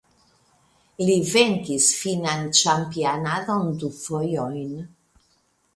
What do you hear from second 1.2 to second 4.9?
venkis finnan ĉampianadon du fojojn.